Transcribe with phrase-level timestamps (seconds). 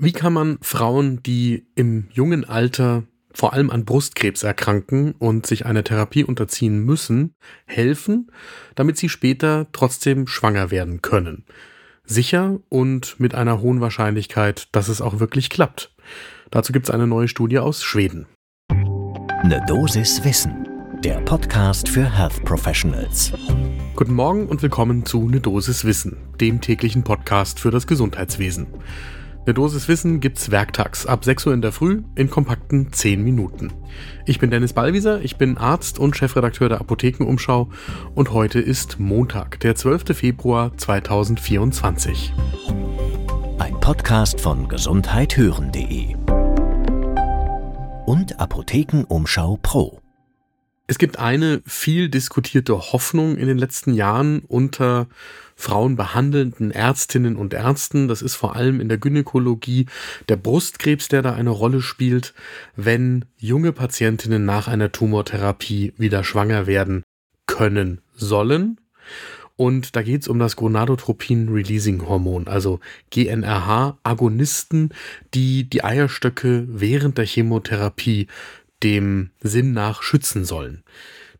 [0.00, 3.02] Wie kann man Frauen, die im jungen Alter
[3.34, 7.34] vor allem an Brustkrebs erkranken und sich einer Therapie unterziehen müssen,
[7.66, 8.30] helfen,
[8.76, 11.46] damit sie später trotzdem schwanger werden können?
[12.04, 15.92] Sicher und mit einer hohen Wahrscheinlichkeit, dass es auch wirklich klappt.
[16.52, 18.26] Dazu gibt es eine neue Studie aus Schweden.
[18.70, 20.68] Eine Dosis Wissen,
[21.02, 23.32] der Podcast für Health Professionals.
[23.96, 28.68] Guten Morgen und willkommen zu Ne Dosis Wissen, dem täglichen Podcast für das Gesundheitswesen.
[29.48, 33.72] Eine Dosis Wissen gibt's werktags ab 6 Uhr in der Früh in kompakten 10 Minuten.
[34.26, 37.70] Ich bin Dennis Ballwieser, ich bin Arzt und Chefredakteur der Apothekenumschau
[38.14, 40.14] und heute ist Montag, der 12.
[40.14, 42.34] Februar 2024.
[43.58, 46.14] Ein Podcast von gesundheithören.de
[48.04, 49.97] und Apothekenumschau Pro.
[50.90, 55.06] Es gibt eine viel diskutierte Hoffnung in den letzten Jahren unter
[55.54, 58.08] frauenbehandelnden Ärztinnen und Ärzten.
[58.08, 59.84] Das ist vor allem in der Gynäkologie
[60.30, 62.32] der Brustkrebs, der da eine Rolle spielt,
[62.74, 67.02] wenn junge Patientinnen nach einer Tumortherapie wieder schwanger werden
[67.46, 68.80] können sollen.
[69.56, 74.94] Und da geht es um das Gonadotropin-Releasing-Hormon, also GNRH-Agonisten,
[75.34, 78.28] die die Eierstöcke während der Chemotherapie
[78.82, 80.84] dem Sinn nach schützen sollen.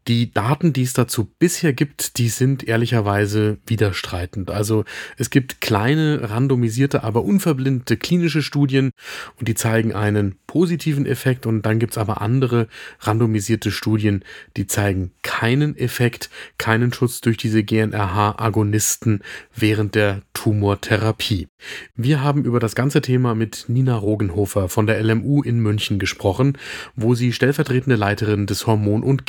[0.07, 4.51] Die Daten, die es dazu bisher gibt, die sind ehrlicherweise widerstreitend.
[4.51, 4.85] Also
[5.19, 8.93] es gibt kleine, randomisierte, aber unverblindete klinische Studien
[9.37, 12.69] und die zeigen einen positiven Effekt und dann gibt es aber andere
[13.01, 14.25] randomisierte Studien,
[14.57, 19.21] die zeigen keinen Effekt, keinen Schutz durch diese GNRH-Agonisten
[19.55, 21.49] während der Tumortherapie.
[21.97, 26.57] Wir haben über das ganze Thema mit Nina Rogenhofer von der LMU in München gesprochen,
[26.97, 29.27] wo sie stellvertretende Leiterin des Hormon- und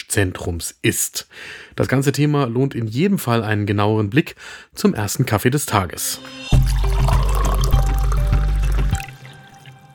[0.00, 1.28] Kinderwunschzentrums ist.
[1.76, 4.36] Das ganze Thema lohnt in jedem Fall einen genaueren Blick
[4.74, 6.20] zum ersten Kaffee des Tages.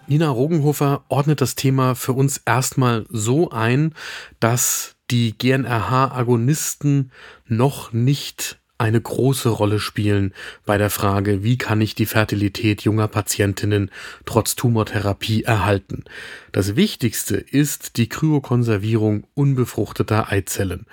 [0.07, 3.93] Nina Rogenhofer ordnet das Thema für uns erstmal so ein,
[4.39, 7.11] dass die GNRH-Agonisten
[7.47, 10.33] noch nicht eine große Rolle spielen
[10.65, 13.89] bei der Frage, wie kann ich die Fertilität junger Patientinnen
[14.25, 16.03] trotz Tumortherapie erhalten.
[16.51, 20.85] Das Wichtigste ist die Kryokonservierung unbefruchteter Eizellen.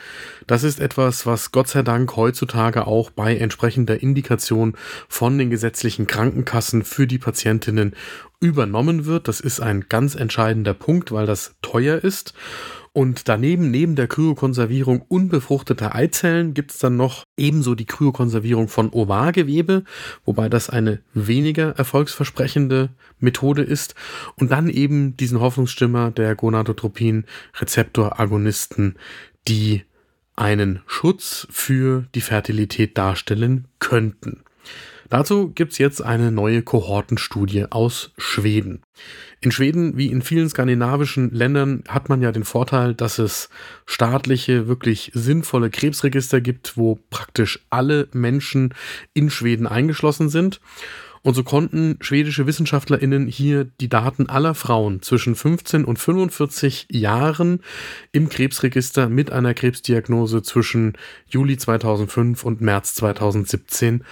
[0.47, 4.77] Das ist etwas, was Gott sei Dank heutzutage auch bei entsprechender Indikation
[5.09, 7.95] von den gesetzlichen Krankenkassen für die Patientinnen
[8.43, 9.29] übernommen wird.
[9.29, 12.35] Das ist ein ganz entscheidender Punkt, weil das teuer ist.
[12.93, 18.91] Und daneben, neben der Kryokonservierung unbefruchteter Eizellen, gibt es dann noch ebenso die Kryokonservierung von
[18.91, 19.85] Ovargewebe,
[20.27, 23.95] wobei das eine weniger erfolgsversprechende Methode ist.
[24.37, 28.97] Und dann eben diesen Hoffnungsstimmer der Gonadotropin-Rezeptoragonisten,
[29.49, 29.85] die
[30.37, 34.45] einen Schutz für die Fertilität darstellen könnten.
[35.09, 38.83] Dazu gibt's jetzt eine neue Kohortenstudie aus Schweden.
[39.41, 43.49] In Schweden wie in vielen skandinavischen Ländern hat man ja den Vorteil, dass es
[43.87, 48.75] staatliche, wirklich sinnvolle Krebsregister gibt, wo praktisch alle Menschen
[49.15, 50.61] in Schweden eingeschlossen sind.
[51.25, 57.61] Und so konnten schwedische WissenschaftlerInnen hier die Daten aller Frauen zwischen 15 und 45 Jahren
[58.11, 60.95] im Krebsregister mit einer Krebsdiagnose zwischen
[61.29, 64.03] Juli 2005 und März 2017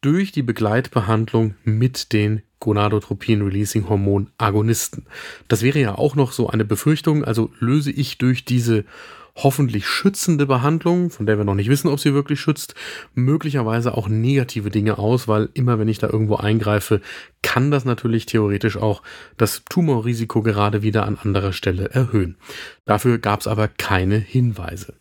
[0.03, 5.07] durch die Begleitbehandlung mit den Gonadotropin-Releasing-Hormon-Agonisten.
[5.49, 8.85] Das wäre ja auch noch so eine Befürchtung, also löse ich durch diese
[9.35, 12.75] hoffentlich schützende Behandlung, von der wir noch nicht wissen, ob sie wirklich schützt,
[13.15, 17.01] möglicherweise auch negative Dinge aus, weil immer wenn ich da irgendwo eingreife,
[17.41, 19.03] kann das natürlich theoretisch auch
[19.39, 22.37] das Tumorrisiko gerade wieder an anderer Stelle erhöhen.
[22.85, 24.95] Dafür gab es aber keine Hinweise.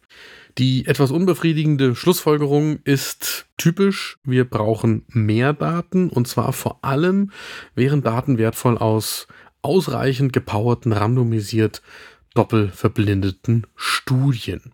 [0.57, 7.31] Die etwas unbefriedigende Schlussfolgerung ist typisch, wir brauchen mehr Daten und zwar vor allem
[7.75, 9.27] wären Daten wertvoll aus
[9.61, 11.81] ausreichend gepowerten, randomisiert
[12.33, 14.73] doppelverblindeten Studien.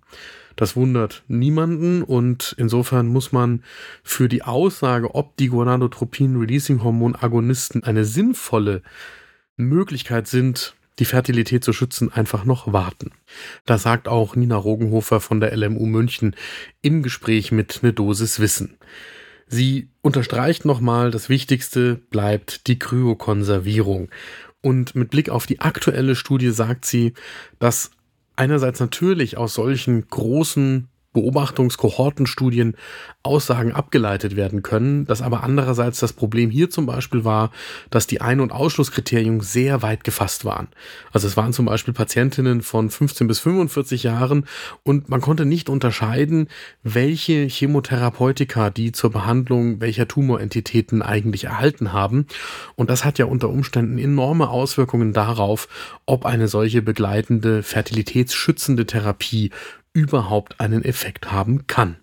[0.55, 3.63] Das wundert niemanden und insofern muss man
[4.03, 8.81] für die Aussage, ob die Gonadotropin-Releasing-Hormon-Agonisten eine sinnvolle
[9.55, 13.11] Möglichkeit sind, die Fertilität zu schützen, einfach noch warten.
[13.65, 16.35] Da sagt auch Nina Rogenhofer von der LMU München
[16.81, 18.77] im Gespräch mit Ne Dosis Wissen.
[19.47, 24.09] Sie unterstreicht nochmal, das Wichtigste bleibt die Kryokonservierung.
[24.61, 27.13] Und mit Blick auf die aktuelle Studie sagt sie,
[27.59, 27.91] dass
[28.35, 32.75] einerseits natürlich aus solchen großen Beobachtungskohortenstudien
[33.23, 37.51] Aussagen abgeleitet werden können, dass aber andererseits das Problem hier zum Beispiel war,
[37.89, 40.67] dass die Ein- und Ausschlusskriterien sehr weit gefasst waren.
[41.11, 44.45] Also es waren zum Beispiel Patientinnen von 15 bis 45 Jahren
[44.83, 46.49] und man konnte nicht unterscheiden,
[46.83, 52.27] welche Chemotherapeutika die zur Behandlung welcher Tumorentitäten eigentlich erhalten haben.
[52.75, 55.67] Und das hat ja unter Umständen enorme Auswirkungen darauf,
[56.05, 59.51] ob eine solche begleitende fertilitätsschützende Therapie
[59.97, 61.95] überhaupt einen Effekt haben kann.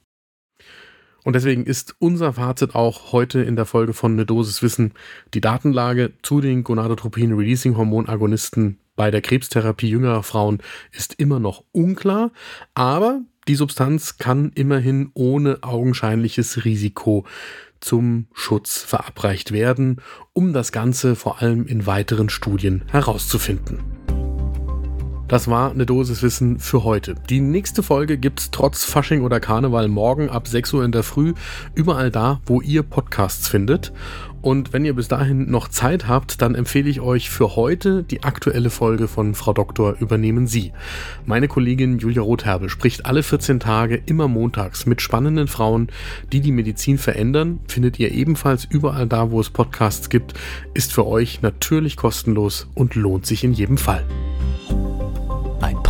[1.23, 4.95] Und deswegen ist unser Fazit auch heute in der Folge von Ne Dosis Wissen,
[5.33, 10.59] die Datenlage zu den Gonadotropin-Releasing-Hormon-Agonisten bei der Krebstherapie jüngerer Frauen
[10.91, 12.33] ist immer noch unklar,
[12.75, 17.25] aber die Substanz kann immerhin ohne augenscheinliches Risiko
[17.81, 20.01] zum Schutz verabreicht werden,
[20.33, 23.94] um das Ganze vor allem in weiteren Studien herauszufinden.
[25.27, 27.15] Das war eine Dosis Wissen für heute.
[27.31, 31.33] Die nächste Folge gibt's trotz Fasching oder Karneval morgen ab 6 Uhr in der Früh
[31.75, 33.91] überall da, wo ihr Podcasts findet.
[34.43, 38.23] Und wenn ihr bis dahin noch Zeit habt, dann empfehle ich euch für heute die
[38.23, 40.73] aktuelle Folge von Frau Doktor übernehmen Sie.
[41.25, 45.89] Meine Kollegin Julia Rotherbe spricht alle 14 Tage immer montags mit spannenden Frauen,
[46.31, 47.61] die die Medizin verändern.
[47.67, 50.35] Findet ihr ebenfalls überall da, wo es Podcasts gibt,
[50.75, 54.05] ist für euch natürlich kostenlos und lohnt sich in jedem Fall.